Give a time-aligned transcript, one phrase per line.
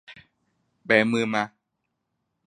[0.85, 1.25] แบมือ